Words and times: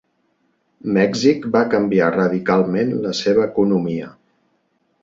Mèxic 0.95 1.45
va 1.57 1.61
canviar 1.75 2.09
radicalment 2.17 2.99
la 3.05 3.13
seva 3.21 3.47
economia. 3.53 4.11